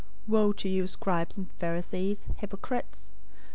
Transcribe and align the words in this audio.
023:023 0.27 0.33
"Woe 0.33 0.51
to 0.51 0.67
you, 0.67 0.87
scribes 0.87 1.37
and 1.37 1.51
Pharisees, 1.59 2.25
hypocrites! 2.37 3.11